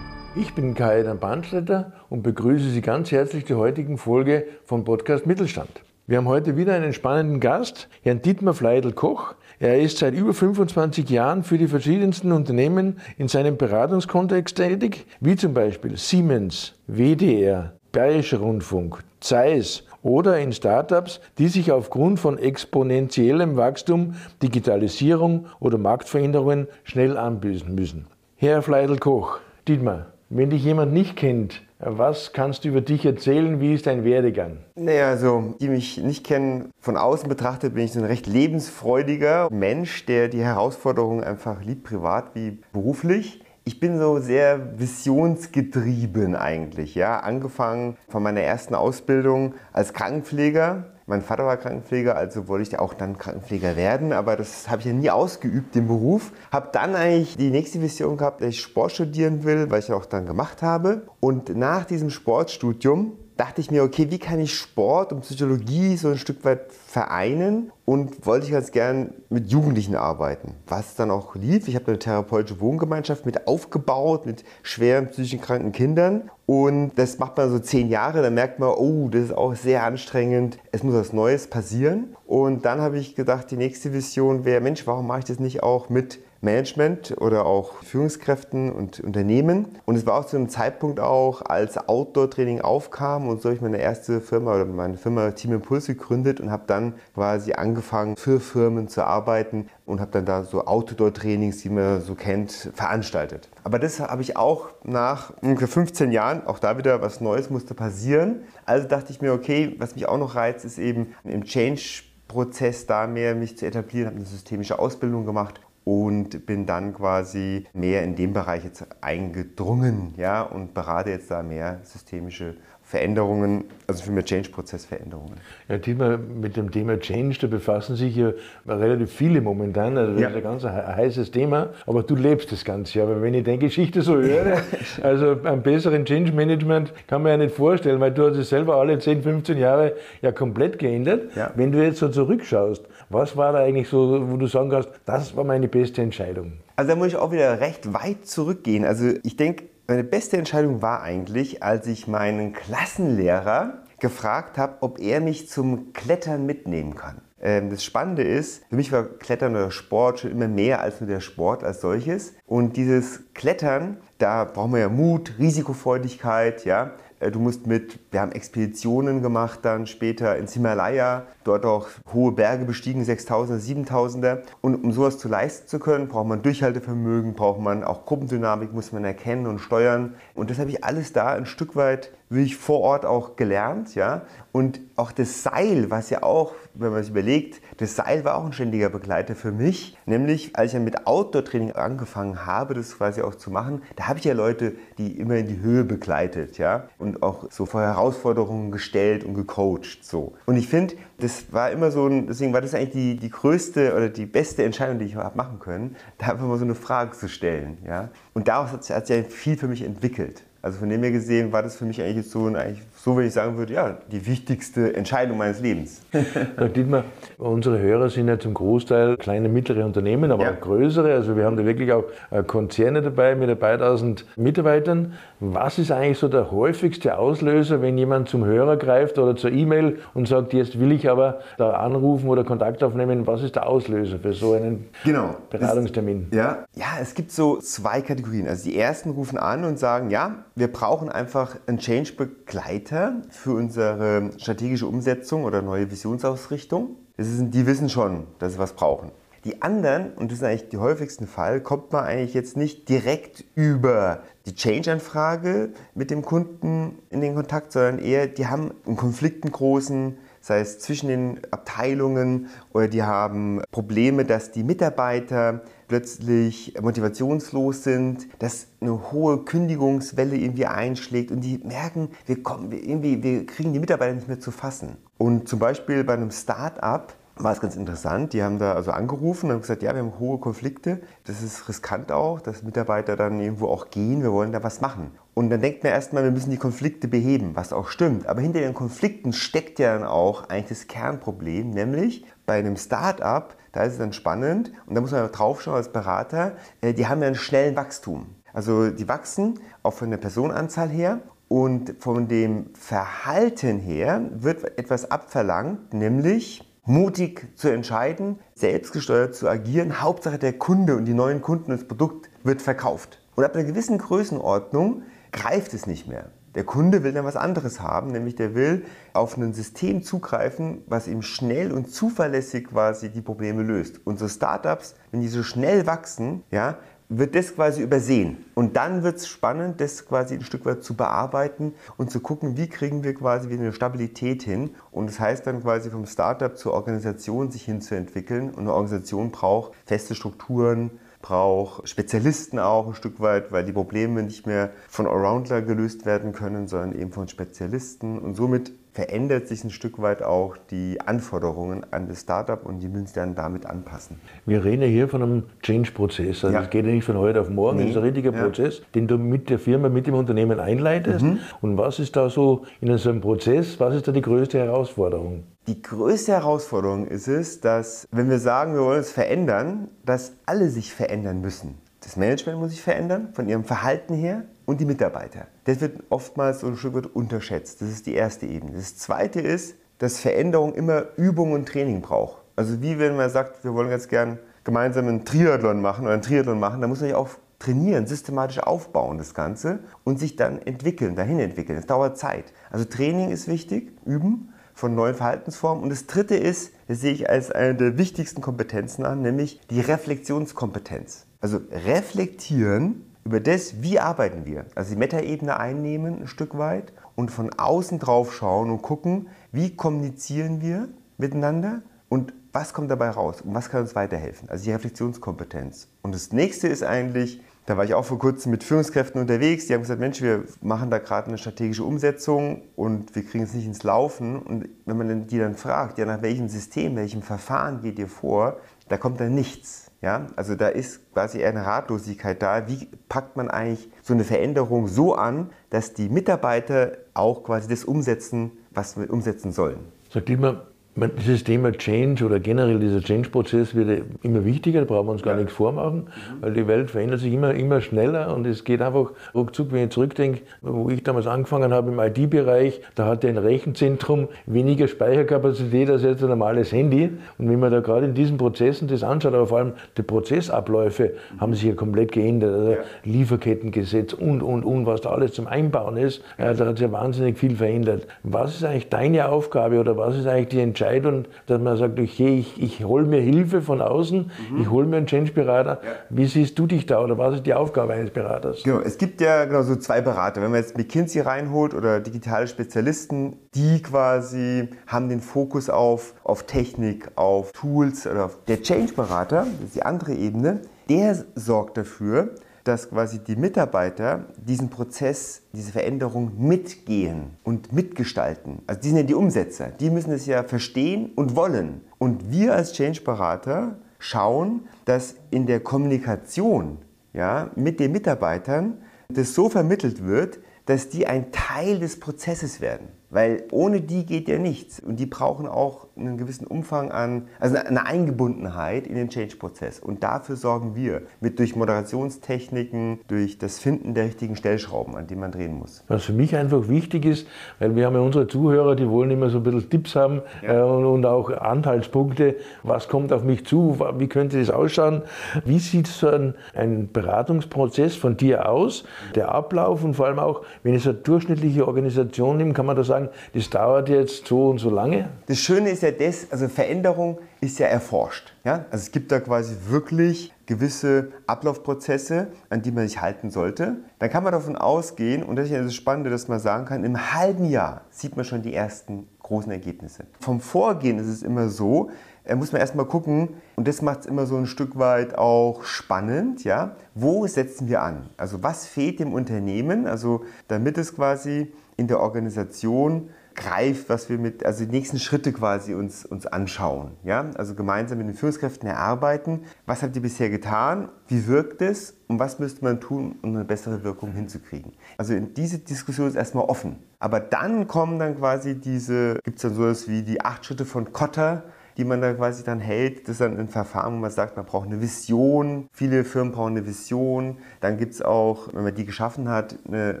Ich 0.36 0.52
bin 0.54 0.74
Kai-Dan 0.74 1.20
Bahnstetter 1.20 1.94
und 2.10 2.22
begrüße 2.22 2.68
Sie 2.68 2.82
ganz 2.82 3.10
herzlich 3.10 3.46
zur 3.46 3.56
heutigen 3.56 3.96
Folge 3.96 4.46
vom 4.66 4.84
Podcast 4.84 5.26
Mittelstand. 5.26 5.80
Wir 6.10 6.16
haben 6.16 6.26
heute 6.26 6.56
wieder 6.56 6.74
einen 6.74 6.92
spannenden 6.92 7.38
Gast, 7.38 7.88
Herrn 8.02 8.20
Dietmar 8.20 8.52
Fleidel-Koch. 8.52 9.36
Er 9.60 9.80
ist 9.80 9.98
seit 9.98 10.12
über 10.12 10.34
25 10.34 11.08
Jahren 11.08 11.44
für 11.44 11.56
die 11.56 11.68
verschiedensten 11.68 12.32
Unternehmen 12.32 12.98
in 13.16 13.28
seinem 13.28 13.56
Beratungskontext 13.56 14.56
tätig, 14.56 15.06
wie 15.20 15.36
zum 15.36 15.54
Beispiel 15.54 15.96
Siemens, 15.96 16.74
WDR, 16.88 17.74
Bayerischer 17.92 18.38
Rundfunk, 18.38 19.04
Zeiss 19.20 19.84
oder 20.02 20.40
in 20.40 20.52
Startups, 20.52 21.20
die 21.38 21.46
sich 21.46 21.70
aufgrund 21.70 22.18
von 22.18 22.38
exponentiellem 22.38 23.56
Wachstum, 23.56 24.14
Digitalisierung 24.42 25.46
oder 25.60 25.78
Marktveränderungen 25.78 26.66
schnell 26.82 27.16
anbüßen 27.16 27.72
müssen. 27.72 28.08
Herr 28.34 28.62
Fleidel-Koch, 28.62 29.38
Dietmar, 29.68 30.06
wenn 30.30 30.48
dich 30.48 30.64
jemand 30.64 30.92
nicht 30.92 31.16
kennt, 31.16 31.62
was 31.80 32.32
kannst 32.32 32.64
du 32.64 32.68
über 32.68 32.82
dich 32.82 33.04
erzählen? 33.04 33.60
Wie 33.60 33.74
ist 33.74 33.86
dein 33.86 34.04
Werdegang? 34.04 34.58
Naja, 34.76 35.08
also 35.08 35.54
die 35.60 35.68
mich 35.68 35.98
nicht 35.98 36.24
kennen, 36.24 36.70
von 36.78 36.96
außen 36.96 37.28
betrachtet 37.28 37.74
bin 37.74 37.84
ich 37.84 37.92
so 37.92 37.98
ein 37.98 38.04
recht 38.04 38.26
lebensfreudiger 38.26 39.48
Mensch, 39.50 40.06
der 40.06 40.28
die 40.28 40.42
Herausforderungen 40.42 41.24
einfach 41.24 41.64
liebt, 41.64 41.84
privat 41.84 42.34
wie 42.34 42.58
beruflich. 42.72 43.42
Ich 43.64 43.80
bin 43.80 43.98
so 43.98 44.18
sehr 44.18 44.78
visionsgetrieben 44.78 46.36
eigentlich, 46.36 46.94
ja, 46.94 47.20
angefangen 47.20 47.96
von 48.08 48.22
meiner 48.22 48.40
ersten 48.40 48.74
Ausbildung 48.74 49.54
als 49.72 49.92
Krankenpfleger 49.92 50.89
mein 51.10 51.22
Vater 51.22 51.44
war 51.44 51.56
Krankenpfleger, 51.56 52.16
also 52.16 52.46
wollte 52.46 52.70
ich 52.70 52.78
auch 52.78 52.94
dann 52.94 53.18
Krankenpfleger 53.18 53.76
werden, 53.76 54.12
aber 54.12 54.36
das 54.36 54.70
habe 54.70 54.80
ich 54.80 54.86
ja 54.86 54.92
nie 54.92 55.10
ausgeübt, 55.10 55.74
den 55.74 55.88
Beruf. 55.88 56.32
Habe 56.52 56.70
dann 56.72 56.94
eigentlich 56.94 57.36
die 57.36 57.50
nächste 57.50 57.82
Vision 57.82 58.16
gehabt, 58.16 58.40
dass 58.40 58.50
ich 58.50 58.60
Sport 58.60 58.92
studieren 58.92 59.42
will, 59.42 59.70
weil 59.70 59.80
ich 59.80 59.92
auch 59.92 60.06
dann 60.06 60.24
gemacht 60.24 60.62
habe. 60.62 61.02
Und 61.18 61.54
nach 61.56 61.84
diesem 61.84 62.10
Sportstudium 62.10 63.18
dachte 63.40 63.60
ich 63.60 63.70
mir, 63.70 63.82
okay, 63.82 64.10
wie 64.10 64.18
kann 64.18 64.38
ich 64.38 64.54
Sport 64.54 65.12
und 65.12 65.22
Psychologie 65.22 65.96
so 65.96 66.10
ein 66.10 66.18
Stück 66.18 66.44
weit 66.44 66.70
vereinen 66.72 67.72
und 67.86 68.26
wollte 68.26 68.46
ich 68.46 68.52
ganz 68.52 68.70
gern 68.70 69.14
mit 69.30 69.50
Jugendlichen 69.50 69.96
arbeiten. 69.96 70.54
Was 70.68 70.94
dann 70.94 71.10
auch 71.10 71.34
lief. 71.34 71.66
Ich 71.66 71.74
habe 71.74 71.88
eine 71.88 71.98
therapeutische 71.98 72.60
Wohngemeinschaft 72.60 73.26
mit 73.26 73.48
aufgebaut, 73.48 74.26
mit 74.26 74.44
schweren 74.62 75.08
psychisch 75.08 75.40
kranken 75.40 75.72
Kindern. 75.72 76.30
Und 76.50 76.94
das 76.96 77.20
macht 77.20 77.36
man 77.36 77.48
so 77.48 77.60
zehn 77.60 77.88
Jahre, 77.88 78.22
dann 78.22 78.34
merkt 78.34 78.58
man, 78.58 78.70
oh, 78.70 79.08
das 79.08 79.26
ist 79.26 79.32
auch 79.32 79.54
sehr 79.54 79.84
anstrengend, 79.84 80.58
es 80.72 80.82
muss 80.82 80.94
was 80.94 81.12
Neues 81.12 81.46
passieren. 81.46 82.16
Und 82.26 82.64
dann 82.64 82.80
habe 82.80 82.98
ich 82.98 83.14
gedacht, 83.14 83.52
die 83.52 83.56
nächste 83.56 83.92
Vision 83.92 84.44
wäre, 84.44 84.60
Mensch, 84.60 84.84
warum 84.84 85.06
mache 85.06 85.20
ich 85.20 85.26
das 85.26 85.38
nicht 85.38 85.62
auch 85.62 85.90
mit 85.90 86.18
Management 86.40 87.16
oder 87.20 87.46
auch 87.46 87.82
Führungskräften 87.82 88.72
und 88.72 88.98
Unternehmen. 88.98 89.66
Und 89.84 89.94
es 89.94 90.06
war 90.06 90.18
auch 90.18 90.24
zu 90.24 90.36
einem 90.36 90.48
Zeitpunkt 90.48 90.98
auch, 90.98 91.42
als 91.42 91.76
Outdoor-Training 91.76 92.62
aufkam 92.62 93.28
und 93.28 93.42
so 93.42 93.50
habe 93.50 93.56
ich 93.56 93.62
meine 93.62 93.78
erste 93.78 94.20
Firma 94.20 94.54
oder 94.54 94.64
meine 94.64 94.96
Firma 94.96 95.30
Team 95.32 95.52
Impulse 95.52 95.94
gegründet 95.94 96.40
und 96.40 96.50
habe 96.50 96.64
dann 96.66 96.94
quasi 97.14 97.52
angefangen, 97.52 98.16
für 98.16 98.40
Firmen 98.40 98.88
zu 98.88 99.06
arbeiten 99.06 99.68
und 99.90 100.00
habe 100.00 100.10
dann 100.12 100.24
da 100.24 100.44
so 100.44 100.64
Outdoor-Trainings, 100.64 101.58
die 101.58 101.70
man 101.70 102.00
so 102.00 102.14
kennt, 102.14 102.70
veranstaltet. 102.74 103.48
Aber 103.64 103.78
das 103.78 104.00
habe 104.00 104.22
ich 104.22 104.36
auch 104.36 104.68
nach 104.84 105.32
ungefähr 105.42 105.68
15 105.68 106.12
Jahren, 106.12 106.46
auch 106.46 106.58
da 106.58 106.78
wieder 106.78 107.02
was 107.02 107.20
Neues 107.20 107.50
musste 107.50 107.74
passieren. 107.74 108.42
Also 108.64 108.88
dachte 108.88 109.12
ich 109.12 109.20
mir, 109.20 109.32
okay, 109.32 109.74
was 109.78 109.94
mich 109.94 110.06
auch 110.06 110.18
noch 110.18 110.34
reizt, 110.34 110.64
ist 110.64 110.78
eben 110.78 111.14
im 111.24 111.44
Change 111.44 112.04
Prozess 112.28 112.86
da 112.86 113.08
mehr 113.08 113.34
mich 113.34 113.58
zu 113.58 113.66
etablieren, 113.66 114.06
habe 114.06 114.16
eine 114.16 114.24
systemische 114.24 114.78
Ausbildung 114.78 115.26
gemacht 115.26 115.60
und 115.84 116.46
bin 116.46 116.66
dann 116.66 116.94
quasi 116.94 117.66
mehr 117.72 118.04
in 118.04 118.14
dem 118.14 118.32
Bereich 118.32 118.64
jetzt 118.64 118.86
eingedrungen 119.00 120.14
ja, 120.16 120.42
und 120.42 120.72
berate 120.72 121.10
jetzt 121.10 121.30
da 121.30 121.42
mehr 121.42 121.80
systemische 121.82 122.56
Veränderungen, 122.90 123.66
also 123.86 124.02
für 124.02 124.10
mehr 124.10 124.24
Change-Prozess-Veränderungen. 124.24 125.34
Ja, 125.68 125.78
Thema, 125.78 126.18
mit 126.18 126.56
dem 126.56 126.72
Thema 126.72 126.98
Change, 126.98 127.38
da 127.40 127.46
befassen 127.46 127.94
sich 127.94 128.16
ja 128.16 128.32
relativ 128.66 129.12
viele 129.12 129.40
momentan. 129.40 129.96
Also 129.96 130.14
das 130.14 130.22
ja. 130.22 130.28
ist 130.30 130.34
ein 130.34 130.42
ganz 130.42 130.64
heißes 130.64 131.30
Thema, 131.30 131.68
aber 131.86 132.02
du 132.02 132.16
lebst 132.16 132.50
das 132.50 132.64
Ganze 132.64 132.98
ja. 132.98 133.04
Aber 133.04 133.22
wenn 133.22 133.32
ich 133.32 133.44
deine 133.44 133.58
Geschichte 133.58 134.02
so 134.02 134.16
höre, 134.16 134.62
also 135.04 135.36
einen 135.44 135.62
besseren 135.62 136.04
Change-Management 136.04 136.92
kann 137.06 137.22
man 137.22 137.30
ja 137.30 137.36
nicht 137.36 137.54
vorstellen, 137.54 138.00
weil 138.00 138.10
du 138.10 138.28
hast 138.28 138.36
es 138.36 138.48
selber 138.48 138.74
alle 138.74 138.98
10, 138.98 139.22
15 139.22 139.56
Jahre 139.56 139.94
ja 140.20 140.32
komplett 140.32 140.80
geändert. 140.80 141.36
Ja. 141.36 141.52
Wenn 141.54 141.70
du 141.70 141.80
jetzt 141.80 142.00
so 142.00 142.08
zurückschaust, 142.08 142.88
was 143.08 143.36
war 143.36 143.52
da 143.52 143.60
eigentlich 143.60 143.88
so, 143.88 144.28
wo 144.28 144.36
du 144.36 144.48
sagen 144.48 144.70
kannst, 144.70 144.88
das 145.04 145.36
war 145.36 145.44
meine 145.44 145.68
beste 145.68 146.02
Entscheidung? 146.02 146.54
Also 146.74 146.90
da 146.90 146.96
muss 146.96 147.06
ich 147.06 147.16
auch 147.16 147.30
wieder 147.30 147.60
recht 147.60 147.92
weit 147.92 148.26
zurückgehen. 148.26 148.84
Also 148.84 149.12
ich 149.22 149.36
denke, 149.36 149.66
meine 149.90 150.04
beste 150.04 150.36
Entscheidung 150.36 150.82
war 150.82 151.02
eigentlich, 151.02 151.64
als 151.64 151.88
ich 151.88 152.06
meinen 152.06 152.52
Klassenlehrer 152.52 153.82
gefragt 153.98 154.56
habe, 154.56 154.76
ob 154.82 155.00
er 155.00 155.20
mich 155.20 155.48
zum 155.48 155.92
Klettern 155.92 156.46
mitnehmen 156.46 156.94
kann. 156.94 157.22
Ähm, 157.40 157.70
das 157.70 157.82
Spannende 157.82 158.22
ist, 158.22 158.62
für 158.68 158.76
mich 158.76 158.92
war 158.92 159.02
Klettern 159.02 159.56
oder 159.56 159.72
Sport 159.72 160.20
schon 160.20 160.30
immer 160.30 160.46
mehr 160.46 160.80
als 160.80 161.00
nur 161.00 161.08
der 161.08 161.18
Sport 161.18 161.64
als 161.64 161.80
solches. 161.80 162.34
Und 162.46 162.76
dieses 162.76 163.34
Klettern, 163.34 163.96
da 164.18 164.44
brauchen 164.44 164.74
wir 164.74 164.78
ja 164.78 164.88
Mut, 164.88 165.32
Risikofreudigkeit, 165.40 166.64
ja. 166.64 166.92
Äh, 167.20 167.30
du 167.30 167.38
musst 167.38 167.66
mit, 167.66 168.00
wir 168.10 168.20
haben 168.20 168.32
Expeditionen 168.32 169.22
gemacht 169.22 169.60
dann 169.62 169.86
später 169.86 170.36
ins 170.36 170.54
Himalaya, 170.54 171.26
dort 171.44 171.64
auch 171.64 171.86
hohe 172.12 172.32
Berge 172.32 172.64
bestiegen, 172.64 173.04
6000er, 173.04 173.60
7000er. 173.60 174.38
Und 174.60 174.82
um 174.82 174.92
sowas 174.92 175.18
zu 175.18 175.28
leisten 175.28 175.68
zu 175.68 175.78
können, 175.78 176.08
braucht 176.08 176.26
man 176.26 176.42
Durchhaltevermögen, 176.42 177.34
braucht 177.34 177.60
man 177.60 177.84
auch 177.84 178.06
Gruppendynamik, 178.06 178.72
muss 178.72 178.92
man 178.92 179.04
erkennen 179.04 179.46
und 179.46 179.60
steuern. 179.60 180.14
Und 180.34 180.50
das 180.50 180.58
habe 180.58 180.70
ich 180.70 180.82
alles 180.82 181.12
da 181.12 181.28
ein 181.28 181.46
Stück 181.46 181.76
weit 181.76 182.10
wirklich 182.30 182.56
vor 182.56 182.80
Ort 182.80 183.04
auch 183.04 183.34
gelernt, 183.34 183.96
ja. 183.96 184.22
Und 184.52 184.80
auch 184.94 185.10
das 185.10 185.42
Seil, 185.42 185.90
was 185.90 186.10
ja 186.10 186.22
auch, 186.22 186.54
wenn 186.74 186.92
man 186.92 187.02
sich 187.02 187.10
überlegt, 187.10 187.60
das 187.78 187.96
Seil 187.96 188.24
war 188.24 188.36
auch 188.36 188.46
ein 188.46 188.52
ständiger 188.52 188.88
Begleiter 188.88 189.34
für 189.34 189.50
mich. 189.50 189.98
Nämlich, 190.06 190.56
als 190.56 190.68
ich 190.68 190.74
ja 190.74 190.80
mit 190.80 191.06
Outdoor-Training 191.08 191.72
angefangen 191.72 192.46
habe, 192.46 192.74
das 192.74 192.96
quasi 192.96 193.20
auch 193.22 193.34
zu 193.34 193.50
machen, 193.50 193.82
da 193.96 194.06
habe 194.06 194.20
ich 194.20 194.24
ja 194.24 194.32
Leute, 194.32 194.74
die 194.96 195.18
immer 195.18 195.36
in 195.36 195.48
die 195.48 195.60
Höhe 195.60 195.82
begleitet, 195.82 196.56
ja. 196.58 196.88
Und 196.98 197.09
auch 197.20 197.50
so 197.50 197.66
vor 197.66 197.80
Herausforderungen 197.80 198.70
gestellt 198.70 199.24
und 199.24 199.34
gecoacht, 199.34 200.04
so. 200.04 200.34
Und 200.46 200.56
ich 200.56 200.68
finde, 200.68 200.94
das 201.18 201.52
war 201.52 201.70
immer 201.70 201.90
so 201.90 202.06
ein, 202.06 202.26
deswegen 202.26 202.52
war 202.52 202.60
das 202.60 202.74
eigentlich 202.74 202.90
die, 202.90 203.16
die 203.16 203.30
größte 203.30 203.94
oder 203.94 204.08
die 204.08 204.26
beste 204.26 204.64
Entscheidung, 204.64 204.98
die 204.98 205.06
ich 205.06 205.16
habe 205.16 205.36
machen 205.36 205.58
können, 205.58 205.96
da 206.18 206.28
einfach 206.28 206.46
mal 206.46 206.58
so 206.58 206.64
eine 206.64 206.74
Frage 206.74 207.12
zu 207.12 207.28
stellen, 207.28 207.78
ja. 207.86 208.08
Und 208.34 208.48
daraus 208.48 208.72
hat 208.72 208.84
sich, 208.84 208.96
sich 209.06 209.26
viel 209.26 209.56
für 209.56 209.68
mich 209.68 209.82
entwickelt. 209.82 210.42
Also 210.62 210.78
von 210.78 210.90
dem 210.90 211.02
her 211.02 211.10
gesehen 211.10 211.52
war 211.52 211.62
das 211.62 211.76
für 211.76 211.86
mich 211.86 212.02
eigentlich 212.02 212.28
so, 212.28 212.46
eigentlich 212.46 212.82
so, 212.94 213.16
wenn 213.16 213.26
ich 213.26 213.32
sagen 213.32 213.56
würde, 213.56 213.72
ja, 213.72 213.96
die 214.12 214.26
wichtigste 214.26 214.94
Entscheidung 214.94 215.38
meines 215.38 215.60
Lebens. 215.60 216.02
Herr 216.10 216.68
Dietmar, 216.68 217.04
unsere 217.38 217.78
Hörer 217.78 218.10
sind 218.10 218.28
ja 218.28 218.38
zum 218.38 218.52
Großteil 218.52 219.16
kleine, 219.16 219.48
mittlere 219.48 219.86
Unternehmen, 219.86 220.30
aber 220.30 220.44
ja. 220.44 220.52
auch 220.52 220.60
größere. 220.60 221.14
Also 221.14 221.34
wir 221.34 221.46
haben 221.46 221.56
da 221.56 221.64
wirklich 221.64 221.90
auch 221.92 222.04
äh, 222.30 222.42
Konzerne 222.42 223.00
dabei 223.00 223.36
mit 223.36 223.48
ein 223.48 223.58
paar 223.58 223.78
tausend 223.78 224.26
Mitarbeitern. 224.36 225.14
Was 225.40 225.78
ist 225.78 225.90
eigentlich 225.92 226.18
so 226.18 226.28
der 226.28 226.50
häufigste 226.50 227.16
Auslöser, 227.16 227.80
wenn 227.80 227.96
jemand 227.96 228.28
zum 228.28 228.44
Hörer 228.44 228.76
greift 228.76 229.18
oder 229.18 229.36
zur 229.36 229.52
E-Mail 229.52 230.00
und 230.12 230.28
sagt, 230.28 230.52
jetzt 230.52 230.78
will 230.78 230.92
ich 230.92 231.08
aber 231.08 231.40
da 231.56 231.70
anrufen 231.70 232.28
oder 232.28 232.44
Kontakt 232.44 232.84
aufnehmen? 232.84 233.26
Was 233.26 233.42
ist 233.42 233.56
der 233.56 233.66
Auslöser 233.66 234.18
für 234.18 234.34
so 234.34 234.52
einen 234.52 234.90
genau. 235.04 235.36
Beratungstermin? 235.48 236.26
Das, 236.30 236.36
ja. 236.36 236.64
ja, 236.74 236.86
es 237.00 237.14
gibt 237.14 237.32
so 237.32 237.56
zwei 237.56 238.02
Kategorien. 238.02 238.46
Also 238.46 238.68
die 238.68 238.78
ersten 238.78 239.08
rufen 239.08 239.38
an 239.38 239.64
und 239.64 239.78
sagen, 239.78 240.10
ja, 240.10 240.44
wir 240.60 240.70
brauchen 240.70 241.08
einfach 241.08 241.56
einen 241.66 241.78
Change-Begleiter 241.78 243.22
für 243.30 243.54
unsere 243.54 244.30
strategische 244.36 244.86
Umsetzung 244.86 245.44
oder 245.44 245.62
neue 245.62 245.90
Visionsausrichtung. 245.90 246.96
Das 247.16 247.28
ist, 247.28 247.50
die 247.50 247.66
wissen 247.66 247.88
schon, 247.88 248.26
dass 248.38 248.52
sie 248.52 248.58
was 248.58 248.74
brauchen. 248.74 249.10
Die 249.46 249.62
anderen, 249.62 250.12
und 250.12 250.30
das 250.30 250.38
ist 250.38 250.44
eigentlich 250.44 250.68
der 250.68 250.80
häufigsten 250.80 251.26
Fall, 251.26 251.62
kommt 251.62 251.92
man 251.92 252.04
eigentlich 252.04 252.34
jetzt 252.34 252.58
nicht 252.58 252.90
direkt 252.90 253.42
über 253.54 254.22
die 254.44 254.54
Change-Anfrage 254.54 255.70
mit 255.94 256.10
dem 256.10 256.20
Kunden 256.22 256.98
in 257.08 257.22
den 257.22 257.34
Kontakt, 257.34 257.72
sondern 257.72 257.98
eher, 257.98 258.26
die 258.26 258.46
haben 258.46 258.72
einen 258.86 258.96
Konflikt 258.96 259.50
großen, 259.50 260.18
sei 260.42 260.60
es 260.60 260.78
zwischen 260.78 261.08
den 261.08 261.40
Abteilungen 261.50 262.48
oder 262.74 262.86
die 262.86 263.02
haben 263.02 263.62
Probleme, 263.72 264.26
dass 264.26 264.52
die 264.52 264.62
Mitarbeiter 264.62 265.62
plötzlich 265.90 266.74
motivationslos 266.80 267.82
sind, 267.82 268.28
dass 268.38 268.68
eine 268.80 269.10
hohe 269.10 269.38
Kündigungswelle 269.44 270.36
irgendwie 270.36 270.66
einschlägt 270.66 271.32
und 271.32 271.40
die 271.40 271.58
merken, 271.58 272.10
wir, 272.26 272.44
kommen, 272.44 272.70
irgendwie, 272.70 273.24
wir 273.24 273.44
kriegen 273.44 273.72
die 273.72 273.80
Mitarbeiter 273.80 274.14
nicht 274.14 274.28
mehr 274.28 274.38
zu 274.38 274.52
fassen. 274.52 274.98
Und 275.18 275.48
zum 275.48 275.58
Beispiel 275.58 276.04
bei 276.04 276.14
einem 276.14 276.30
Start-up 276.30 277.14
war 277.34 277.52
es 277.52 277.60
ganz 277.60 277.74
interessant. 277.74 278.34
Die 278.34 278.42
haben 278.44 278.60
da 278.60 278.74
also 278.74 278.92
angerufen 278.92 279.46
und 279.46 279.52
haben 279.54 279.60
gesagt, 279.62 279.82
ja, 279.82 279.92
wir 279.92 280.00
haben 280.00 280.20
hohe 280.20 280.38
Konflikte. 280.38 281.00
Das 281.24 281.42
ist 281.42 281.68
riskant 281.68 282.12
auch, 282.12 282.40
dass 282.40 282.62
Mitarbeiter 282.62 283.16
dann 283.16 283.40
irgendwo 283.40 283.66
auch 283.66 283.90
gehen. 283.90 284.22
Wir 284.22 284.30
wollen 284.30 284.52
da 284.52 284.62
was 284.62 284.80
machen. 284.80 285.10
Und 285.34 285.50
dann 285.50 285.60
denkt 285.60 285.82
man 285.82 285.92
erstmal, 285.92 286.22
wir 286.22 286.30
müssen 286.30 286.52
die 286.52 286.56
Konflikte 286.56 287.08
beheben, 287.08 287.56
was 287.56 287.72
auch 287.72 287.88
stimmt. 287.88 288.28
Aber 288.28 288.40
hinter 288.40 288.60
den 288.60 288.74
Konflikten 288.74 289.32
steckt 289.32 289.80
ja 289.80 289.94
dann 289.94 290.06
auch 290.06 290.48
eigentlich 290.48 290.78
das 290.78 290.86
Kernproblem, 290.86 291.70
nämlich 291.70 292.24
bei 292.46 292.58
einem 292.60 292.76
Start-up, 292.76 293.56
da 293.72 293.84
ist 293.84 293.92
es 293.92 293.98
dann 293.98 294.12
spannend 294.12 294.72
und 294.86 294.94
da 294.94 295.00
muss 295.00 295.12
man 295.12 295.30
drauf 295.30 295.62
schauen 295.62 295.74
als 295.74 295.92
Berater, 295.92 296.56
äh, 296.80 296.92
die 296.92 297.06
haben 297.06 297.20
ja 297.20 297.28
einen 297.28 297.36
schnellen 297.36 297.76
Wachstum. 297.76 298.26
Also 298.52 298.90
die 298.90 299.08
wachsen 299.08 299.60
auch 299.82 299.94
von 299.94 300.10
der 300.10 300.18
Personenanzahl 300.18 300.88
her 300.88 301.20
und 301.48 301.96
von 301.98 302.28
dem 302.28 302.70
Verhalten 302.74 303.78
her 303.78 304.22
wird 304.32 304.78
etwas 304.78 305.10
abverlangt, 305.10 305.94
nämlich 305.94 306.66
mutig 306.84 307.48
zu 307.56 307.68
entscheiden, 307.68 308.38
selbstgesteuert 308.54 309.34
zu 309.34 309.48
agieren. 309.48 310.00
Hauptsache 310.00 310.38
der 310.38 310.54
Kunde 310.54 310.96
und 310.96 311.04
die 311.04 311.14
neuen 311.14 311.40
Kunden 311.40 311.70
und 311.70 311.80
das 311.80 311.88
Produkt 311.88 312.30
wird 312.42 312.62
verkauft. 312.62 313.20
Und 313.36 313.44
ab 313.44 313.54
einer 313.54 313.64
gewissen 313.64 313.98
Größenordnung 313.98 315.02
greift 315.32 315.74
es 315.74 315.86
nicht 315.86 316.08
mehr. 316.08 316.30
Der 316.54 316.64
Kunde 316.64 317.04
will 317.04 317.12
dann 317.12 317.24
was 317.24 317.36
anderes 317.36 317.80
haben, 317.80 318.10
nämlich 318.10 318.34
der 318.34 318.56
will 318.56 318.84
auf 319.12 319.36
ein 319.36 319.52
System 319.52 320.02
zugreifen, 320.02 320.82
was 320.86 321.06
ihm 321.06 321.22
schnell 321.22 321.70
und 321.70 321.92
zuverlässig 321.92 322.68
quasi 322.68 323.10
die 323.10 323.20
Probleme 323.20 323.62
löst. 323.62 324.00
Unsere 324.04 324.28
Startups, 324.28 324.96
wenn 325.12 325.20
die 325.20 325.28
so 325.28 325.44
schnell 325.44 325.86
wachsen, 325.86 326.42
ja, 326.50 326.78
wird 327.08 327.34
das 327.34 327.54
quasi 327.54 327.82
übersehen. 327.82 328.44
Und 328.54 328.76
dann 328.76 329.02
wird 329.02 329.16
es 329.16 329.28
spannend, 329.28 329.80
das 329.80 330.06
quasi 330.06 330.34
ein 330.34 330.42
Stück 330.42 330.64
weit 330.64 330.84
zu 330.84 330.94
bearbeiten 330.94 331.74
und 331.96 332.10
zu 332.10 332.20
gucken, 332.20 332.56
wie 332.56 332.68
kriegen 332.68 333.02
wir 333.02 333.14
quasi 333.14 333.48
wieder 333.48 333.62
eine 333.62 333.72
Stabilität 333.72 334.44
hin. 334.44 334.70
Und 334.92 335.08
das 335.08 335.18
heißt 335.18 335.46
dann 335.46 335.62
quasi 335.62 335.90
vom 335.90 336.06
Startup 336.06 336.56
zur 336.56 336.72
Organisation 336.72 337.50
sich 337.50 337.64
hinzuentwickeln. 337.64 338.50
Und 338.50 338.60
eine 338.60 338.72
Organisation 338.72 339.32
braucht 339.32 339.72
feste 339.86 340.14
Strukturen, 340.14 340.92
braucht 341.22 341.88
Spezialisten 341.88 342.58
auch 342.58 342.88
ein 342.88 342.94
Stück 342.94 343.20
weit, 343.20 343.52
weil 343.52 343.64
die 343.64 343.72
Probleme 343.72 344.22
nicht 344.22 344.46
mehr 344.46 344.70
von 344.88 345.06
Aroundler 345.06 345.62
gelöst 345.62 346.06
werden 346.06 346.32
können, 346.32 346.66
sondern 346.66 346.98
eben 346.98 347.12
von 347.12 347.28
Spezialisten. 347.28 348.18
Und 348.18 348.34
somit 348.34 348.72
verändert 348.92 349.48
sich 349.48 349.62
ein 349.64 349.70
Stück 349.70 350.00
weit 350.02 350.22
auch 350.22 350.56
die 350.70 351.00
Anforderungen 351.00 351.86
an 351.90 352.08
das 352.08 352.22
Startup 352.22 352.64
und 352.64 352.80
die 352.80 352.88
müssen 352.88 353.06
sich 353.06 353.14
dann 353.14 353.34
damit 353.34 353.66
anpassen. 353.66 354.20
Wir 354.46 354.64
reden 354.64 354.82
ja 354.82 354.88
hier 354.88 355.08
von 355.08 355.22
einem 355.22 355.42
Change-Prozess. 355.62 356.44
Also 356.44 356.48
ja. 356.48 356.60
das 356.60 356.70
geht 356.70 356.86
ja 356.86 356.92
nicht 356.92 357.04
von 357.04 357.16
heute 357.16 357.40
auf 357.40 357.48
morgen, 357.48 357.78
nee. 357.78 357.84
das 357.84 357.92
ist 357.92 357.96
ein 357.98 358.02
richtiger 358.04 358.32
ja. 358.32 358.42
Prozess, 358.42 358.82
den 358.94 359.06
du 359.06 359.18
mit 359.18 359.50
der 359.50 359.58
Firma, 359.58 359.88
mit 359.88 360.06
dem 360.06 360.14
Unternehmen 360.14 360.58
einleitest. 360.58 361.24
Mhm. 361.24 361.38
Und 361.60 361.78
was 361.78 361.98
ist 361.98 362.16
da 362.16 362.28
so 362.28 362.64
in 362.80 362.96
so 362.98 363.10
einem 363.10 363.20
Prozess, 363.20 363.78
was 363.78 363.94
ist 363.94 364.08
da 364.08 364.12
die 364.12 364.22
größte 364.22 364.58
Herausforderung? 364.58 365.44
Die 365.66 365.80
größte 365.80 366.32
Herausforderung 366.32 367.06
ist 367.06 367.28
es, 367.28 367.60
dass, 367.60 368.08
wenn 368.10 368.28
wir 368.28 368.38
sagen, 368.38 368.74
wir 368.74 368.80
wollen 368.80 369.00
es 369.00 369.12
verändern, 369.12 369.88
dass 370.04 370.32
alle 370.46 370.68
sich 370.68 370.92
verändern 370.92 371.40
müssen. 371.40 371.78
Das 372.00 372.16
Management 372.16 372.58
muss 372.58 372.70
sich 372.70 372.82
verändern, 372.82 373.30
von 373.34 373.48
ihrem 373.48 373.64
Verhalten 373.64 374.14
her 374.14 374.44
und 374.64 374.80
die 374.80 374.86
Mitarbeiter. 374.86 375.46
Das 375.64 375.80
wird 375.80 376.02
oftmals 376.08 376.60
so 376.60 376.68
ein 376.68 376.76
Stück 376.76 376.94
weit 376.94 377.06
unterschätzt. 377.06 377.82
Das 377.82 377.88
ist 377.88 378.06
die 378.06 378.14
erste 378.14 378.46
Ebene. 378.46 378.72
Das 378.72 378.96
zweite 378.96 379.40
ist, 379.40 379.76
dass 379.98 380.18
Veränderung 380.18 380.74
immer 380.74 381.04
Übung 381.16 381.52
und 381.52 381.68
Training 381.68 382.00
braucht. 382.00 382.42
Also 382.56 382.80
wie 382.82 382.98
wenn 382.98 383.16
man 383.16 383.30
sagt, 383.30 383.64
wir 383.64 383.74
wollen 383.74 383.90
jetzt 383.90 384.08
gern 384.08 384.38
gemeinsam 384.64 385.08
einen 385.08 385.24
Triathlon 385.24 385.80
machen 385.80 386.04
oder 386.04 386.14
einen 386.14 386.22
Triathlon 386.22 386.58
machen, 386.58 386.80
dann 386.80 386.90
muss 386.90 387.00
man 387.00 387.08
sich 387.08 387.16
auch 387.16 387.28
trainieren, 387.58 388.06
systematisch 388.06 388.58
aufbauen 388.58 389.18
das 389.18 389.34
Ganze 389.34 389.80
und 390.02 390.18
sich 390.18 390.36
dann 390.36 390.60
entwickeln, 390.62 391.16
dahin 391.16 391.38
entwickeln. 391.38 391.76
Das 391.76 391.86
dauert 391.86 392.18
Zeit. 392.18 392.52
Also 392.70 392.86
Training 392.86 393.30
ist 393.30 393.46
wichtig, 393.46 393.92
üben 394.06 394.52
von 394.74 394.94
neuen 394.94 395.14
Verhaltensformen. 395.14 395.82
Und 395.84 395.90
das 395.90 396.06
dritte 396.06 396.36
ist, 396.36 396.72
das 396.88 397.00
sehe 397.00 397.12
ich 397.12 397.28
als 397.28 397.50
eine 397.50 397.74
der 397.74 397.98
wichtigsten 397.98 398.40
Kompetenzen 398.40 399.04
an, 399.04 399.20
nämlich 399.20 399.60
die 399.70 399.80
Reflexionskompetenz. 399.80 401.26
Also 401.40 401.60
reflektieren 401.70 403.06
über 403.24 403.40
das, 403.40 403.82
wie 403.82 403.98
arbeiten 403.98 404.44
wir. 404.44 404.66
Also 404.74 404.92
die 404.94 404.98
Metaebene 404.98 405.58
einnehmen 405.58 406.22
ein 406.22 406.26
Stück 406.26 406.58
weit 406.58 406.92
und 407.14 407.30
von 407.30 407.50
außen 407.52 407.98
drauf 407.98 408.34
schauen 408.34 408.70
und 408.70 408.82
gucken, 408.82 409.28
wie 409.52 409.74
kommunizieren 409.74 410.60
wir 410.60 410.88
miteinander 411.18 411.82
und 412.08 412.32
was 412.52 412.72
kommt 412.72 412.90
dabei 412.90 413.10
raus 413.10 413.42
und 413.42 413.54
was 413.54 413.70
kann 413.70 413.82
uns 413.82 413.94
weiterhelfen. 413.94 414.48
Also 414.48 414.64
die 414.64 414.72
Reflexionskompetenz. 414.72 415.88
Und 416.02 416.14
das 416.14 416.32
nächste 416.32 416.66
ist 416.68 416.82
eigentlich, 416.82 417.40
da 417.66 417.76
war 417.76 417.84
ich 417.84 417.94
auch 417.94 418.04
vor 418.04 418.18
kurzem 418.18 418.50
mit 418.50 418.64
Führungskräften 418.64 419.20
unterwegs, 419.20 419.66
die 419.66 419.74
haben 419.74 419.82
gesagt, 419.82 420.00
Mensch, 420.00 420.20
wir 420.20 420.44
machen 420.60 420.90
da 420.90 420.98
gerade 420.98 421.28
eine 421.28 421.38
strategische 421.38 421.84
Umsetzung 421.84 422.62
und 422.74 423.14
wir 423.14 423.24
kriegen 423.24 423.44
es 423.44 423.54
nicht 423.54 423.66
ins 423.66 423.84
Laufen. 423.84 424.40
Und 424.40 424.68
wenn 424.86 424.96
man 424.96 425.26
die 425.28 425.38
dann 425.38 425.54
fragt, 425.54 425.98
ja, 425.98 426.06
nach 426.06 426.22
welchem 426.22 426.48
System, 426.48 426.96
welchem 426.96 427.22
Verfahren 427.22 427.80
geht 427.82 427.98
ihr 427.98 428.08
vor, 428.08 428.56
da 428.90 428.98
kommt 428.98 429.20
dann 429.20 429.34
nichts. 429.34 429.90
Ja, 430.02 430.26
also 430.36 430.54
da 430.54 430.68
ist 430.68 431.12
quasi 431.12 431.44
eine 431.44 431.64
Ratlosigkeit 431.64 432.42
da. 432.42 432.68
Wie 432.68 432.88
packt 433.08 433.36
man 433.36 433.48
eigentlich 433.48 433.88
so 434.02 434.14
eine 434.14 434.24
Veränderung 434.24 434.88
so 434.88 435.14
an, 435.14 435.50
dass 435.68 435.94
die 435.94 436.08
Mitarbeiter 436.08 436.96
auch 437.14 437.44
quasi 437.44 437.68
das 437.68 437.84
umsetzen, 437.84 438.52
was 438.70 438.98
wir 438.98 439.10
umsetzen 439.10 439.52
sollen? 439.52 439.78
Sagt 440.10 440.28
immer, 440.30 440.66
dieses 440.96 441.44
Thema 441.44 441.70
Change 441.72 442.24
oder 442.24 442.40
generell 442.40 442.80
dieser 442.80 443.00
Change-Prozess 443.00 443.76
wird 443.76 444.02
immer 444.22 444.44
wichtiger, 444.44 444.80
da 444.80 444.86
brauchen 444.86 445.06
wir 445.06 445.12
uns 445.12 445.22
gar 445.22 445.34
ja. 445.34 445.40
nichts 445.40 445.54
vormachen, 445.54 446.08
weil 446.40 446.52
die 446.52 446.66
Welt 446.66 446.90
verändert 446.90 447.20
sich 447.20 447.32
immer, 447.32 447.54
immer 447.54 447.80
schneller 447.80 448.34
und 448.34 448.44
es 448.44 448.64
geht 448.64 448.82
einfach 448.82 449.12
ruckzuck, 449.32 449.70
wenn 449.70 449.84
ich 449.84 449.90
zurückdenke, 449.90 450.40
wo 450.62 450.90
ich 450.90 451.04
damals 451.04 451.28
angefangen 451.28 451.72
habe 451.72 451.92
im 451.92 451.98
IT-Bereich, 452.00 452.80
da 452.96 453.06
hatte 453.06 453.28
ein 453.28 453.38
Rechenzentrum 453.38 454.28
weniger 454.46 454.88
Speicherkapazität 454.88 455.88
als 455.90 456.02
jetzt 456.02 456.24
ein 456.24 456.28
normales 456.28 456.72
Handy 456.72 457.10
und 457.38 457.48
wenn 457.48 457.60
man 457.60 457.70
da 457.70 457.80
gerade 457.80 458.06
in 458.06 458.14
diesen 458.14 458.36
Prozessen 458.36 458.88
das 458.88 459.04
anschaut, 459.04 459.34
aber 459.34 459.46
vor 459.46 459.58
allem 459.58 459.72
die 459.96 460.02
Prozessabläufe 460.02 461.12
haben 461.38 461.54
sich 461.54 461.64
ja 461.64 461.74
komplett 461.74 462.10
geändert, 462.12 462.52
also 462.52 462.70
ja. 462.72 462.78
Lieferkettengesetz 463.04 464.12
und, 464.12 464.42
und, 464.42 464.64
und, 464.64 464.86
was 464.86 465.02
da 465.02 465.10
alles 465.10 465.34
zum 465.34 465.46
Einbauen 465.46 465.96
ist, 465.96 466.22
ja, 466.36 466.52
da 466.52 466.66
hat 466.66 466.78
sich 466.78 466.86
ja 466.86 466.92
wahnsinnig 466.92 467.38
viel 467.38 467.54
verändert. 467.54 468.08
Was 468.24 468.56
ist 468.56 468.64
eigentlich 468.64 468.88
deine 468.88 469.28
Aufgabe 469.28 469.78
oder 469.78 469.96
was 469.96 470.16
ist 470.16 470.26
eigentlich 470.26 470.48
die 470.48 470.60
Entscheidung 470.60 470.79
Entscheidung, 470.80 471.26
dass 471.46 471.60
man 471.60 471.76
sagt, 471.76 471.98
okay, 471.98 472.38
ich, 472.38 472.60
ich 472.60 472.84
hole 472.84 473.04
mir 473.04 473.20
Hilfe 473.20 473.60
von 473.60 473.82
außen, 473.82 474.30
mhm. 474.50 474.62
ich 474.62 474.70
hole 474.70 474.86
mir 474.86 474.96
einen 474.96 475.06
Change-Berater. 475.06 475.80
Ja. 475.82 475.90
Wie 476.08 476.24
siehst 476.24 476.58
du 476.58 476.66
dich 476.66 476.86
da 476.86 477.02
oder 477.02 477.18
was 477.18 477.34
ist 477.34 477.46
die 477.46 477.52
Aufgabe 477.52 477.92
eines 477.92 478.10
Beraters? 478.10 478.62
Genau, 478.62 478.80
es 478.80 478.96
gibt 478.96 479.20
ja 479.20 479.44
genau 479.44 479.62
so 479.62 479.76
zwei 479.76 480.00
Berater. 480.00 480.40
Wenn 480.40 480.50
man 480.50 480.60
jetzt 480.60 480.78
McKinsey 480.78 481.20
reinholt 481.20 481.74
oder 481.74 482.00
digitale 482.00 482.46
Spezialisten, 482.48 483.36
die 483.54 483.82
quasi 483.82 484.68
haben 484.86 485.10
den 485.10 485.20
Fokus 485.20 485.68
auf, 485.68 486.14
auf 486.24 486.44
Technik, 486.44 487.10
auf 487.16 487.52
Tools 487.52 488.06
oder 488.06 488.24
auf 488.24 488.38
der 488.46 488.62
Change-Berater, 488.62 489.46
das 489.60 489.68
ist 489.68 489.76
die 489.76 489.82
andere 489.82 490.14
Ebene, 490.14 490.62
der 490.88 491.24
sorgt 491.34 491.76
dafür, 491.76 492.34
dass 492.64 492.90
quasi 492.90 493.18
die 493.18 493.36
Mitarbeiter 493.36 494.26
diesen 494.36 494.70
Prozess, 494.70 495.42
diese 495.52 495.72
Veränderung 495.72 496.32
mitgehen 496.38 497.36
und 497.44 497.72
mitgestalten. 497.72 498.62
Also 498.66 498.80
die 498.80 498.88
sind 498.88 498.96
ja 498.98 499.02
die 499.02 499.14
Umsetzer, 499.14 499.68
die 499.68 499.90
müssen 499.90 500.12
es 500.12 500.26
ja 500.26 500.42
verstehen 500.42 501.10
und 501.14 501.36
wollen. 501.36 501.80
Und 501.98 502.30
wir 502.30 502.54
als 502.54 502.72
Change-Berater 502.72 503.78
schauen, 503.98 504.68
dass 504.84 505.14
in 505.30 505.46
der 505.46 505.60
Kommunikation 505.60 506.78
ja, 507.12 507.50
mit 507.56 507.80
den 507.80 507.92
Mitarbeitern 507.92 508.78
das 509.08 509.34
so 509.34 509.48
vermittelt 509.48 510.04
wird, 510.04 510.38
dass 510.66 510.88
die 510.88 511.06
ein 511.06 511.32
Teil 511.32 511.80
des 511.80 511.98
Prozesses 511.98 512.60
werden. 512.60 512.88
Weil 513.10 513.44
ohne 513.50 513.80
die 513.80 514.06
geht 514.06 514.28
ja 514.28 514.38
nichts. 514.38 514.80
Und 514.80 515.00
die 515.00 515.06
brauchen 515.06 515.46
auch 515.46 515.88
einen 515.96 516.16
gewissen 516.16 516.46
Umfang 516.46 516.90
an, 516.92 517.28
also 517.38 517.56
eine 517.56 517.86
Eingebundenheit 517.86 518.86
in 518.86 518.94
den 518.94 519.08
Change-Prozess. 519.08 519.80
Und 519.80 520.02
dafür 520.02 520.36
sorgen 520.36 520.74
wir 520.76 521.02
mit 521.20 521.38
durch 521.38 521.56
Moderationstechniken, 521.56 523.00
durch 523.08 523.38
das 523.38 523.58
Finden 523.58 523.94
der 523.94 524.04
richtigen 524.04 524.36
Stellschrauben, 524.36 524.96
an 524.96 525.06
denen 525.06 525.20
man 525.20 525.32
drehen 525.32 525.58
muss. 525.58 525.84
Was 525.88 526.04
für 526.04 526.12
mich 526.12 526.36
einfach 526.36 526.68
wichtig 526.68 527.04
ist, 527.04 527.26
weil 527.58 527.74
wir 527.74 527.86
haben 527.86 527.94
ja 527.94 528.00
unsere 528.00 528.28
Zuhörer, 528.28 528.76
die 528.76 528.88
wollen 528.88 529.10
immer 529.10 529.30
so 529.30 529.38
ein 529.38 529.42
bisschen 529.42 529.70
Tipps 529.70 529.96
haben 529.96 530.22
ja. 530.42 530.60
äh, 530.60 530.62
und, 530.62 530.84
und, 530.84 531.06
auch 531.06 531.30
Anhaltspunkte. 531.30 532.36
Was 532.62 532.88
kommt 532.88 533.12
auf 533.12 533.24
mich 533.24 533.46
zu? 533.46 533.78
Wie 533.96 534.08
könnte 534.08 534.38
das 534.38 534.50
ausschauen? 534.50 535.02
Wie 535.44 535.58
sieht 535.58 535.86
so 535.86 536.08
ein, 536.08 536.34
ein 536.54 536.90
Beratungsprozess 536.92 537.96
von 537.96 538.16
dir 538.16 538.48
aus? 538.48 538.84
Der 539.14 539.32
Ablauf 539.32 539.82
und 539.84 539.94
vor 539.94 540.06
allem 540.06 540.18
auch, 540.18 540.42
wenn 540.62 540.74
ich 540.74 540.82
so 540.82 540.90
eine 540.90 540.98
durchschnittliche 540.98 541.66
Organisation 541.66 542.36
nehme, 542.36 542.52
kann 542.52 542.66
man 542.66 542.76
da 542.76 542.84
sagen, 542.84 542.99
sagen, 543.00 543.08
das 543.34 543.50
dauert 543.50 543.88
jetzt 543.88 544.26
so 544.26 544.50
und 544.50 544.58
so 544.58 544.70
lange? 544.70 545.08
Das 545.26 545.38
Schöne 545.38 545.70
ist 545.70 545.82
ja 545.82 545.90
das, 545.90 546.30
also 546.30 546.48
Veränderung 546.48 547.18
ist 547.40 547.58
ja 547.58 547.66
erforscht. 547.66 548.32
Ja? 548.44 548.66
Also 548.70 548.84
es 548.84 548.92
gibt 548.92 549.10
da 549.12 549.20
quasi 549.20 549.54
wirklich 549.68 550.32
gewisse 550.46 551.12
Ablaufprozesse, 551.26 552.28
an 552.48 552.62
die 552.62 552.72
man 552.72 552.86
sich 552.86 553.00
halten 553.00 553.30
sollte. 553.30 553.76
Dann 553.98 554.10
kann 554.10 554.24
man 554.24 554.32
davon 554.32 554.56
ausgehen, 554.56 555.22
und 555.22 555.36
das 555.36 555.46
ist 555.46 555.52
ja 555.52 555.62
das 555.62 555.74
Spannende, 555.74 556.10
dass 556.10 556.28
man 556.28 556.40
sagen 556.40 556.64
kann, 556.64 556.84
im 556.84 557.12
halben 557.14 557.44
Jahr 557.44 557.82
sieht 557.90 558.16
man 558.16 558.24
schon 558.24 558.42
die 558.42 558.54
ersten 558.54 559.06
großen 559.22 559.52
Ergebnisse. 559.52 560.04
Vom 560.20 560.40
Vorgehen 560.40 560.98
ist 560.98 561.06
es 561.06 561.22
immer 561.22 561.48
so, 561.48 561.90
da 562.24 562.36
muss 562.36 562.52
man 562.52 562.60
erstmal 562.60 562.86
gucken, 562.86 563.30
und 563.56 563.68
das 563.68 563.80
macht 563.80 564.00
es 564.00 564.06
immer 564.06 564.26
so 564.26 564.36
ein 564.36 564.46
Stück 564.46 564.78
weit 564.78 565.16
auch 565.16 565.64
spannend, 565.64 566.44
ja, 566.44 566.76
wo 566.94 567.26
setzen 567.26 567.68
wir 567.68 567.82
an? 567.82 568.10
Also 568.16 568.42
was 568.42 568.66
fehlt 568.66 569.00
dem 569.00 569.12
Unternehmen, 569.12 569.86
also 569.86 570.24
damit 570.48 570.78
es 570.78 570.94
quasi 570.94 571.52
in 571.80 571.88
der 571.88 572.00
Organisation 572.00 573.08
greift, 573.34 573.88
was 573.88 574.10
wir 574.10 574.18
mit, 574.18 574.44
also 574.44 574.66
die 574.66 574.70
nächsten 574.70 574.98
Schritte 574.98 575.32
quasi 575.32 575.72
uns, 575.72 576.04
uns 576.04 576.26
anschauen. 576.26 576.92
Ja? 577.04 577.30
Also 577.36 577.54
gemeinsam 577.54 577.98
mit 577.98 578.06
den 578.06 578.14
Führungskräften 578.14 578.68
erarbeiten, 578.68 579.44
was 579.64 579.82
habt 579.82 579.96
ihr 579.96 580.02
bisher 580.02 580.28
getan, 580.28 580.90
wie 581.08 581.26
wirkt 581.26 581.62
es 581.62 581.94
und 582.06 582.18
was 582.18 582.38
müsste 582.38 582.62
man 582.64 582.80
tun, 582.80 583.16
um 583.22 583.34
eine 583.34 583.44
bessere 583.44 583.82
Wirkung 583.82 584.12
hinzukriegen. 584.12 584.72
Also 584.98 585.18
diese 585.18 585.58
Diskussion 585.58 586.06
ist 586.06 586.16
erstmal 586.16 586.44
offen. 586.44 586.76
Aber 586.98 587.18
dann 587.18 587.66
kommen 587.66 587.98
dann 587.98 588.18
quasi 588.18 588.56
diese, 588.60 589.18
gibt 589.24 589.36
es 589.36 589.42
dann 589.42 589.54
sowas 589.54 589.88
wie 589.88 590.02
die 590.02 590.20
acht 590.20 590.44
Schritte 590.44 590.66
von 590.66 590.92
Kotter, 590.92 591.44
die 591.76 591.84
man 591.84 592.00
da 592.00 592.12
quasi 592.12 592.44
dann 592.44 592.60
hält. 592.60 593.04
Das 593.04 593.12
ist 593.14 593.20
dann 593.20 593.38
ein 593.38 593.48
Verfahren, 593.48 593.94
wo 593.94 593.98
man 593.98 594.10
sagt, 594.10 594.36
man 594.36 594.46
braucht 594.46 594.66
eine 594.66 594.80
Vision. 594.80 595.68
Viele 595.72 596.04
Firmen 596.04 596.32
brauchen 596.32 596.56
eine 596.56 596.66
Vision. 596.66 597.38
Dann 597.60 597.78
gibt 597.78 597.94
es 597.94 598.02
auch, 598.02 598.48
wenn 598.52 598.64
man 598.64 598.74
die 598.74 598.84
geschaffen 598.84 599.28
hat, 599.28 599.56
eine 599.66 600.00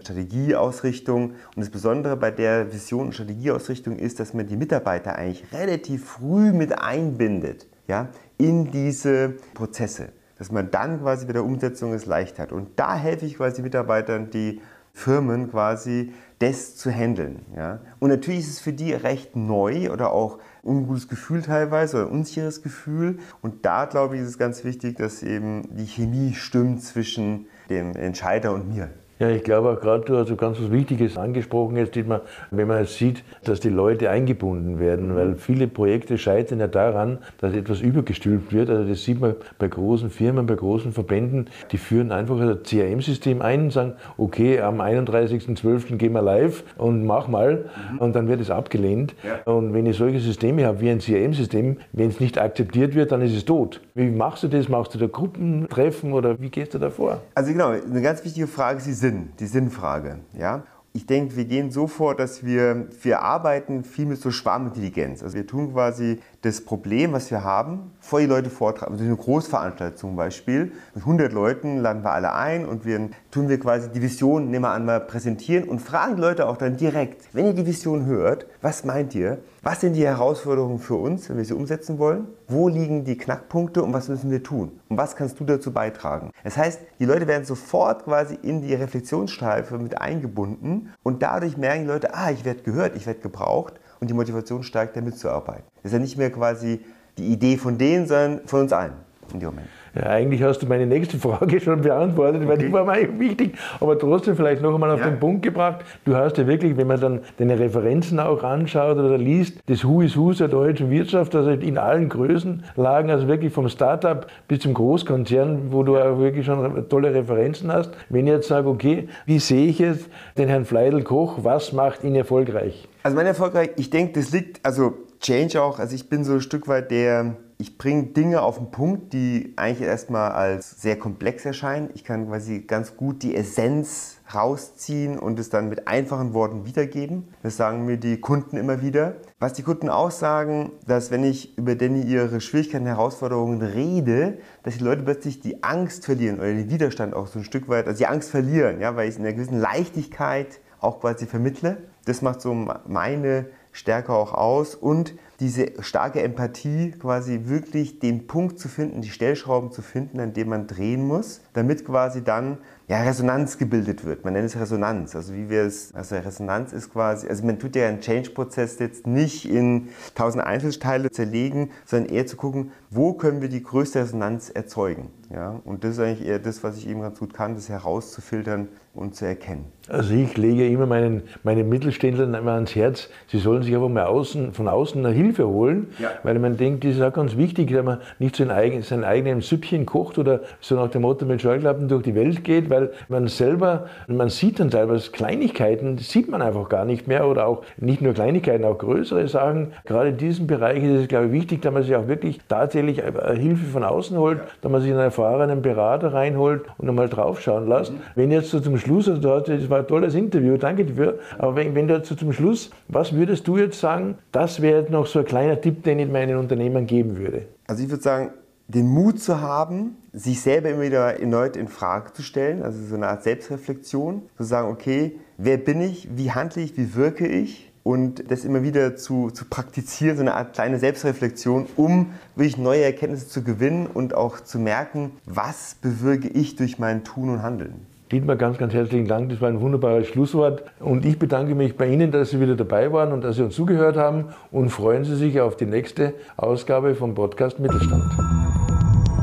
Strategieausrichtung. 0.00 1.30
Und 1.30 1.56
das 1.56 1.70
Besondere 1.70 2.16
bei 2.16 2.30
der 2.30 2.72
Vision 2.72 3.06
und 3.06 3.12
Strategieausrichtung 3.14 3.96
ist, 3.96 4.20
dass 4.20 4.34
man 4.34 4.46
die 4.46 4.56
Mitarbeiter 4.56 5.16
eigentlich 5.16 5.44
relativ 5.52 6.04
früh 6.04 6.52
mit 6.52 6.78
einbindet 6.78 7.66
ja, 7.86 8.08
in 8.38 8.70
diese 8.70 9.34
Prozesse. 9.54 10.08
Dass 10.38 10.50
man 10.50 10.70
dann 10.70 11.00
quasi 11.00 11.26
bei 11.26 11.34
der 11.34 11.44
Umsetzung 11.44 11.92
es 11.92 12.06
leicht 12.06 12.38
hat. 12.38 12.52
Und 12.52 12.68
da 12.76 12.94
helfe 12.94 13.26
ich 13.26 13.36
quasi 13.36 13.60
Mitarbeitern, 13.60 14.30
die 14.30 14.60
Firmen 14.92 15.50
quasi 15.50 16.12
das 16.40 16.74
zu 16.76 16.90
handeln. 16.90 17.44
Ja? 17.54 17.80
Und 18.00 18.10
natürlich 18.10 18.40
ist 18.40 18.48
es 18.48 18.60
für 18.60 18.72
die 18.72 18.92
recht 18.92 19.36
neu 19.36 19.90
oder 19.90 20.12
auch 20.12 20.38
ungutes 20.62 21.08
Gefühl 21.08 21.42
teilweise 21.42 21.98
oder 21.98 22.10
unsicheres 22.10 22.62
Gefühl. 22.62 23.18
Und 23.42 23.64
da 23.64 23.84
glaube 23.84 24.16
ich, 24.16 24.22
ist 24.22 24.28
es 24.28 24.38
ganz 24.38 24.64
wichtig, 24.64 24.96
dass 24.96 25.22
eben 25.22 25.76
die 25.76 25.86
Chemie 25.86 26.34
stimmt 26.34 26.82
zwischen 26.82 27.46
dem 27.68 27.94
Entscheider 27.94 28.52
und 28.54 28.74
mir. 28.74 28.90
Ja, 29.20 29.28
ich 29.28 29.44
glaube 29.44 29.68
auch 29.68 29.80
gerade, 29.80 30.02
du 30.06 30.16
hast 30.16 30.34
ganz 30.38 30.58
was 30.58 30.70
Wichtiges 30.70 31.18
angesprochen 31.18 31.76
jetzt, 31.76 31.94
Dietmar, 31.94 32.22
wenn 32.50 32.66
man 32.66 32.78
jetzt 32.78 32.96
sieht, 32.96 33.22
dass 33.44 33.60
die 33.60 33.68
Leute 33.68 34.08
eingebunden 34.08 34.80
werden, 34.80 35.14
weil 35.14 35.34
viele 35.34 35.68
Projekte 35.68 36.16
scheitern 36.16 36.58
ja 36.58 36.68
daran, 36.68 37.18
dass 37.36 37.52
etwas 37.52 37.82
übergestülpt 37.82 38.50
wird. 38.50 38.70
Also 38.70 38.88
das 38.88 39.04
sieht 39.04 39.20
man 39.20 39.34
bei 39.58 39.68
großen 39.68 40.08
Firmen, 40.08 40.46
bei 40.46 40.54
großen 40.54 40.92
Verbänden, 40.92 41.50
die 41.70 41.76
führen 41.76 42.12
einfach 42.12 42.40
ein 42.40 42.62
CRM-System 42.62 43.42
ein 43.42 43.64
und 43.64 43.72
sagen, 43.74 43.92
okay, 44.16 44.58
am 44.62 44.80
31.12. 44.80 45.98
gehen 45.98 46.14
wir 46.14 46.22
live 46.22 46.64
und 46.78 47.04
mach 47.04 47.28
mal 47.28 47.66
mhm. 47.92 47.98
und 47.98 48.16
dann 48.16 48.26
wird 48.26 48.40
es 48.40 48.50
abgelehnt. 48.50 49.14
Ja. 49.22 49.52
Und 49.52 49.74
wenn 49.74 49.84
ich 49.84 49.98
solche 49.98 50.20
Systeme 50.20 50.64
habe 50.64 50.80
wie 50.80 50.88
ein 50.88 51.00
CRM-System, 51.00 51.76
wenn 51.92 52.08
es 52.08 52.20
nicht 52.20 52.38
akzeptiert 52.38 52.94
wird, 52.94 53.12
dann 53.12 53.20
ist 53.20 53.36
es 53.36 53.44
tot. 53.44 53.82
Wie 53.94 54.08
machst 54.08 54.44
du 54.44 54.48
das? 54.48 54.70
Machst 54.70 54.94
du 54.94 54.98
da 54.98 55.08
Gruppentreffen 55.08 56.14
oder 56.14 56.40
wie 56.40 56.48
gehst 56.48 56.72
du 56.72 56.78
da 56.78 56.88
vor? 56.88 57.20
Also 57.34 57.52
genau, 57.52 57.68
eine 57.68 58.00
ganz 58.00 58.24
wichtige 58.24 58.46
Frage 58.46 58.78
ist 58.78 58.86
die 58.86 59.09
Sinn, 59.10 59.32
die 59.40 59.46
Sinnfrage. 59.46 60.18
Ja? 60.38 60.62
Ich 60.92 61.06
denke, 61.06 61.36
wir 61.36 61.44
gehen 61.44 61.70
so 61.70 61.86
vor, 61.86 62.16
dass 62.16 62.44
wir, 62.44 62.88
wir 63.02 63.22
arbeiten 63.22 63.84
viel 63.84 64.06
mit 64.06 64.20
so 64.20 64.32
Schwarmintelligenz. 64.32 65.22
Also 65.22 65.36
wir 65.36 65.46
tun 65.46 65.72
quasi 65.72 66.18
das 66.42 66.64
Problem, 66.64 67.12
was 67.12 67.30
wir 67.30 67.44
haben, 67.44 67.92
vor 68.00 68.18
die 68.18 68.26
Leute 68.26 68.50
vortragen. 68.50 68.92
Also 68.92 69.04
eine 69.04 69.16
Großveranstaltung 69.16 69.96
zum 69.96 70.16
Beispiel, 70.16 70.72
mit 70.94 71.04
100 71.04 71.32
Leuten 71.32 71.78
laden 71.78 72.02
wir 72.02 72.10
alle 72.10 72.34
ein 72.34 72.66
und 72.66 72.84
wir 72.84 73.10
tun 73.30 73.48
wir 73.48 73.60
quasi 73.60 73.88
die 73.90 74.02
Vision, 74.02 74.50
nehmen 74.50 74.64
wir 74.64 74.70
an, 74.70 74.84
mal 74.84 75.00
präsentieren 75.00 75.68
und 75.68 75.80
fragen 75.80 76.16
die 76.16 76.22
Leute 76.22 76.48
auch 76.48 76.56
dann 76.56 76.76
direkt, 76.76 77.22
wenn 77.34 77.46
ihr 77.46 77.54
die 77.54 77.66
Vision 77.66 78.06
hört, 78.06 78.46
was 78.60 78.84
meint 78.84 79.14
ihr? 79.14 79.38
Was 79.62 79.82
sind 79.82 79.92
die 79.92 80.06
Herausforderungen 80.06 80.78
für 80.78 80.94
uns, 80.94 81.28
wenn 81.28 81.36
wir 81.36 81.44
sie 81.44 81.52
umsetzen 81.52 81.98
wollen? 81.98 82.28
Wo 82.48 82.68
liegen 82.68 83.04
die 83.04 83.18
Knackpunkte 83.18 83.82
und 83.82 83.92
was 83.92 84.08
müssen 84.08 84.30
wir 84.30 84.42
tun? 84.42 84.80
Und 84.88 84.96
was 84.96 85.16
kannst 85.16 85.38
du 85.38 85.44
dazu 85.44 85.70
beitragen? 85.70 86.30
Das 86.44 86.56
heißt, 86.56 86.80
die 86.98 87.04
Leute 87.04 87.26
werden 87.26 87.44
sofort 87.44 88.04
quasi 88.04 88.38
in 88.40 88.62
die 88.62 88.72
Reflexionsstreife 88.72 89.76
mit 89.76 90.00
eingebunden 90.00 90.94
und 91.02 91.22
dadurch 91.22 91.58
merken 91.58 91.82
die 91.82 91.88
Leute, 91.88 92.14
ah, 92.14 92.30
ich 92.30 92.46
werde 92.46 92.62
gehört, 92.62 92.96
ich 92.96 93.06
werde 93.06 93.20
gebraucht 93.20 93.74
und 94.00 94.08
die 94.08 94.14
Motivation 94.14 94.62
steigt, 94.62 94.96
da 94.96 95.02
mitzuarbeiten. 95.02 95.64
Das 95.82 95.90
ist 95.90 95.92
ja 95.92 95.98
nicht 95.98 96.16
mehr 96.16 96.32
quasi 96.32 96.80
die 97.18 97.26
Idee 97.30 97.58
von 97.58 97.76
denen, 97.76 98.06
sondern 98.06 98.46
von 98.46 98.60
uns 98.60 98.72
allen 98.72 98.94
in 99.34 99.40
dem 99.40 99.50
Moment. 99.50 99.68
Ja, 99.94 100.02
eigentlich 100.04 100.42
hast 100.42 100.60
du 100.60 100.66
meine 100.66 100.86
nächste 100.86 101.18
Frage 101.18 101.60
schon 101.60 101.82
beantwortet, 101.82 102.46
weil 102.46 102.56
okay. 102.56 102.66
die 102.66 102.72
war 102.72 102.84
mir 102.84 103.18
wichtig, 103.18 103.56
aber 103.80 103.98
trotzdem 103.98 104.36
vielleicht 104.36 104.62
noch 104.62 104.74
einmal 104.74 104.90
auf 104.90 105.00
ja. 105.00 105.10
den 105.10 105.18
Punkt 105.18 105.42
gebracht. 105.42 105.84
Du 106.04 106.16
hast 106.16 106.38
ja 106.38 106.46
wirklich, 106.46 106.76
wenn 106.76 106.86
man 106.86 107.00
dann 107.00 107.20
deine 107.38 107.58
Referenzen 107.58 108.20
auch 108.20 108.42
anschaut 108.42 108.98
oder 108.98 109.18
liest, 109.18 109.58
das 109.66 109.84
Who 109.84 110.02
is 110.02 110.16
Who 110.16 110.32
der 110.32 110.48
deutschen 110.48 110.90
Wirtschaft, 110.90 111.34
also 111.34 111.50
in 111.50 111.78
allen 111.78 112.08
Größenlagen, 112.08 113.10
also 113.10 113.26
wirklich 113.26 113.52
vom 113.52 113.68
Startup 113.68 114.26
bis 114.46 114.60
zum 114.60 114.74
Großkonzern, 114.74 115.72
wo 115.72 115.82
du 115.82 115.98
auch 115.98 116.18
wirklich 116.18 116.46
schon 116.46 116.88
tolle 116.88 117.12
Referenzen 117.12 117.72
hast. 117.72 117.90
Wenn 118.08 118.26
ich 118.26 118.32
jetzt 118.32 118.48
sage, 118.48 118.68
okay, 118.68 119.08
wie 119.26 119.38
sehe 119.38 119.66
ich 119.66 119.78
jetzt 119.78 120.08
den 120.38 120.48
Herrn 120.48 120.64
Fleidel-Koch, 120.64 121.38
was 121.42 121.72
macht 121.72 122.04
ihn 122.04 122.14
erfolgreich? 122.14 122.88
Also 123.02 123.16
mein 123.16 123.26
Erfolgreich, 123.26 123.70
ich 123.76 123.90
denke, 123.90 124.20
das 124.20 124.30
liegt, 124.30 124.64
also 124.64 124.94
Change 125.20 125.60
auch, 125.60 125.78
also 125.78 125.94
ich 125.94 126.08
bin 126.08 126.24
so 126.24 126.34
ein 126.34 126.40
Stück 126.40 126.68
weit 126.68 126.90
der 126.90 127.36
ich 127.60 127.76
bringe 127.76 128.04
Dinge 128.04 128.40
auf 128.40 128.56
den 128.56 128.70
Punkt, 128.70 129.12
die 129.12 129.52
eigentlich 129.56 129.86
erstmal 129.86 130.32
als 130.32 130.80
sehr 130.80 130.98
komplex 130.98 131.44
erscheinen. 131.44 131.90
Ich 131.94 132.04
kann 132.04 132.28
quasi 132.28 132.60
ganz 132.60 132.96
gut 132.96 133.22
die 133.22 133.36
Essenz 133.36 134.16
rausziehen 134.34 135.18
und 135.18 135.38
es 135.38 135.50
dann 135.50 135.68
mit 135.68 135.86
einfachen 135.86 136.32
Worten 136.32 136.64
wiedergeben. 136.64 137.28
Das 137.42 137.58
sagen 137.58 137.84
mir 137.84 137.98
die 137.98 138.18
Kunden 138.18 138.56
immer 138.56 138.80
wieder. 138.80 139.16
Was 139.38 139.52
die 139.52 139.62
Kunden 139.62 139.90
auch 139.90 140.10
sagen, 140.10 140.72
dass 140.86 141.10
wenn 141.10 141.22
ich 141.22 141.58
über 141.58 141.74
denn 141.74 142.02
ihre 142.02 142.40
Schwierigkeiten, 142.40 142.86
Herausforderungen 142.86 143.60
rede, 143.60 144.38
dass 144.62 144.78
die 144.78 144.84
Leute 144.84 145.02
plötzlich 145.02 145.40
die 145.40 145.62
Angst 145.62 146.06
verlieren 146.06 146.38
oder 146.38 146.46
den 146.46 146.70
Widerstand 146.70 147.14
auch 147.14 147.26
so 147.26 147.40
ein 147.40 147.44
Stück 147.44 147.68
weit, 147.68 147.86
also 147.86 147.98
die 147.98 148.06
Angst 148.06 148.30
verlieren, 148.30 148.80
ja, 148.80 148.96
weil 148.96 149.08
ich 149.08 149.14
es 149.14 149.18
in 149.18 149.26
einer 149.26 149.34
gewissen 149.34 149.60
Leichtigkeit 149.60 150.60
auch 150.80 151.00
quasi 151.00 151.26
vermittle. 151.26 151.76
Das 152.06 152.22
macht 152.22 152.40
so 152.40 152.54
meine 152.86 153.46
Stärke 153.72 154.12
auch 154.12 154.32
aus 154.32 154.74
und 154.74 155.14
diese 155.40 155.82
starke 155.82 156.22
Empathie, 156.22 156.92
quasi 156.92 157.42
wirklich 157.46 157.98
den 157.98 158.26
Punkt 158.26 158.58
zu 158.58 158.68
finden, 158.68 159.00
die 159.00 159.08
Stellschrauben 159.08 159.72
zu 159.72 159.80
finden, 159.82 160.20
an 160.20 160.34
dem 160.34 160.50
man 160.50 160.66
drehen 160.66 161.06
muss, 161.06 161.40
damit 161.54 161.84
quasi 161.84 162.22
dann 162.22 162.58
ja, 162.90 163.02
Resonanz 163.02 163.56
gebildet 163.56 164.04
wird. 164.04 164.24
Man 164.24 164.34
nennt 164.34 164.46
es 164.46 164.58
Resonanz. 164.58 165.14
Also 165.14 165.32
wie 165.32 165.48
wir 165.48 165.62
es, 165.62 165.94
also 165.94 166.16
Resonanz 166.16 166.72
ist 166.72 166.92
quasi, 166.92 167.28
also 167.28 167.46
man 167.46 167.58
tut 167.60 167.76
ja 167.76 167.86
einen 167.86 168.00
Change-Prozess 168.00 168.80
jetzt 168.80 169.06
nicht 169.06 169.48
in 169.48 169.90
tausend 170.16 170.44
Einzelteile 170.44 171.08
zerlegen, 171.10 171.70
sondern 171.86 172.12
eher 172.12 172.26
zu 172.26 172.36
gucken, 172.36 172.72
wo 172.90 173.12
können 173.12 173.40
wir 173.42 173.48
die 173.48 173.62
größte 173.62 174.00
Resonanz 174.00 174.50
erzeugen. 174.50 175.10
Ja? 175.32 175.60
Und 175.64 175.84
das 175.84 175.92
ist 175.92 176.00
eigentlich 176.00 176.26
eher 176.26 176.40
das, 176.40 176.64
was 176.64 176.78
ich 176.78 176.88
eben 176.88 177.00
ganz 177.00 177.20
gut 177.20 177.32
kann, 177.32 177.54
das 177.54 177.68
herauszufiltern 177.68 178.66
und 178.92 179.14
zu 179.14 179.24
erkennen. 179.24 179.66
Also 179.88 180.12
ich 180.12 180.36
lege 180.36 180.66
immer 180.68 180.86
meinen, 180.86 181.22
meinen 181.44 181.68
Mittelständlern 181.68 182.34
immer 182.34 182.54
ans 182.54 182.74
Herz, 182.74 183.08
sie 183.28 183.38
sollen 183.38 183.62
sich 183.62 183.76
aber 183.76 183.88
mal 183.88 184.06
außen, 184.06 184.52
von 184.52 184.66
außen 184.66 185.06
eine 185.06 185.14
Hilfe 185.14 185.29
Hilfe 185.30 185.48
holen, 185.48 185.88
ja. 185.98 186.10
weil 186.22 186.38
man 186.38 186.56
denkt, 186.56 186.84
das 186.84 186.96
ist 186.96 187.02
auch 187.02 187.12
ganz 187.12 187.36
wichtig, 187.36 187.72
dass 187.72 187.84
man 187.84 187.98
nicht 188.18 188.36
so 188.36 188.48
eigen, 188.48 188.82
sein 188.82 189.04
eigenes 189.04 189.48
Süppchen 189.48 189.86
kocht 189.86 190.18
oder 190.18 190.40
so 190.60 190.74
nach 190.74 190.90
dem 190.90 191.02
Motto 191.02 191.24
mit 191.24 191.40
Scheuklappen 191.40 191.88
durch 191.88 192.02
die 192.02 192.14
Welt 192.14 192.42
geht, 192.42 192.68
weil 192.68 192.90
man 193.08 193.28
selber, 193.28 193.86
man 194.08 194.28
sieht 194.28 194.58
dann 194.58 194.70
teilweise 194.70 195.10
Kleinigkeiten, 195.10 195.98
sieht 195.98 196.28
man 196.28 196.42
einfach 196.42 196.68
gar 196.68 196.84
nicht 196.84 197.06
mehr 197.06 197.26
oder 197.26 197.46
auch 197.46 197.62
nicht 197.76 198.02
nur 198.02 198.12
Kleinigkeiten, 198.12 198.64
auch 198.64 198.78
größere 198.78 199.28
Sachen. 199.28 199.72
Gerade 199.84 200.10
in 200.10 200.16
diesem 200.16 200.46
Bereich 200.46 200.82
ist 200.82 201.02
es, 201.02 201.08
glaube 201.08 201.26
ich, 201.26 201.32
wichtig, 201.32 201.62
dass 201.62 201.72
man 201.72 201.82
sich 201.82 201.94
auch 201.94 202.08
wirklich 202.08 202.40
tatsächlich 202.48 203.00
Hilfe 203.00 203.66
von 203.72 203.84
außen 203.84 204.16
holt, 204.16 204.38
ja. 204.38 204.44
dass 204.62 204.72
man 204.72 204.80
sich 204.80 204.90
einen 204.90 205.00
erfahrenen 205.00 205.62
Berater 205.62 206.12
reinholt 206.12 206.62
und 206.78 206.88
einmal 206.88 207.08
draufschauen 207.08 207.68
lässt. 207.68 207.92
Mhm. 207.92 208.00
Wenn 208.16 208.30
jetzt 208.32 208.50
so 208.50 208.60
zum 208.60 208.76
Schluss, 208.78 209.08
also 209.08 209.40
das 209.40 209.70
war 209.70 209.78
ein 209.78 209.86
tolles 209.86 210.14
Interview, 210.14 210.56
danke 210.56 210.84
dafür, 210.84 211.18
aber 211.38 211.56
wenn, 211.56 211.74
wenn 211.74 211.86
du 211.86 211.94
jetzt 211.94 212.08
so 212.08 212.14
zum 212.14 212.32
Schluss, 212.32 212.70
was 212.88 213.14
würdest 213.14 213.46
du 213.46 213.58
jetzt 213.58 213.78
sagen, 213.78 214.16
das 214.32 214.60
wäre 214.60 214.90
noch 214.90 215.06
ein 215.20 215.26
kleiner 215.26 215.60
Tipp, 215.60 215.84
den 215.84 215.98
ich 215.98 216.08
meinen 216.08 216.36
Unternehmern 216.36 216.86
geben 216.86 217.16
würde? 217.16 217.46
Also 217.66 217.82
ich 217.82 217.90
würde 217.90 218.02
sagen, 218.02 218.30
den 218.68 218.86
Mut 218.86 219.20
zu 219.20 219.40
haben, 219.40 219.96
sich 220.12 220.40
selber 220.40 220.70
immer 220.70 220.82
wieder 220.82 221.20
erneut 221.20 221.56
in 221.56 221.68
Frage 221.68 222.12
zu 222.12 222.22
stellen, 222.22 222.62
also 222.62 222.84
so 222.84 222.94
eine 222.94 223.08
Art 223.08 223.24
Selbstreflexion, 223.24 224.22
zu 224.36 224.44
sagen, 224.44 224.68
okay, 224.68 225.16
wer 225.38 225.56
bin 225.56 225.80
ich, 225.80 226.08
wie 226.16 226.30
handle 226.30 226.62
ich, 226.62 226.76
wie 226.76 226.94
wirke 226.94 227.26
ich 227.26 227.70
und 227.82 228.30
das 228.30 228.44
immer 228.44 228.62
wieder 228.62 228.96
zu, 228.96 229.30
zu 229.30 229.44
praktizieren, 229.44 230.16
so 230.16 230.22
eine 230.22 230.34
Art 230.34 230.52
kleine 230.52 230.78
Selbstreflexion, 230.78 231.66
um 231.76 232.12
wirklich 232.36 232.58
neue 232.58 232.82
Erkenntnisse 232.82 233.28
zu 233.28 233.42
gewinnen 233.42 233.86
und 233.86 234.14
auch 234.14 234.40
zu 234.40 234.58
merken, 234.58 235.12
was 235.24 235.76
bewirke 235.80 236.28
ich 236.28 236.56
durch 236.56 236.78
mein 236.78 237.04
Tun 237.04 237.30
und 237.30 237.42
Handeln. 237.42 237.86
Dietmar, 238.12 238.36
ganz, 238.36 238.58
ganz 238.58 238.74
herzlichen 238.74 239.06
Dank. 239.06 239.30
Das 239.30 239.40
war 239.40 239.48
ein 239.48 239.60
wunderbares 239.60 240.08
Schlusswort. 240.08 240.64
Und 240.80 241.04
ich 241.04 241.16
bedanke 241.18 241.54
mich 241.54 241.76
bei 241.76 241.88
Ihnen, 241.88 242.10
dass 242.10 242.30
Sie 242.30 242.40
wieder 242.40 242.56
dabei 242.56 242.92
waren 242.92 243.12
und 243.12 243.22
dass 243.22 243.36
Sie 243.36 243.42
uns 243.42 243.54
zugehört 243.54 243.96
haben. 243.96 244.26
Und 244.50 244.70
freuen 244.70 245.04
Sie 245.04 245.14
sich 245.14 245.40
auf 245.40 245.56
die 245.56 245.66
nächste 245.66 246.14
Ausgabe 246.36 246.96
vom 246.96 247.14
Podcast 247.14 247.60
Mittelstand. 247.60 248.02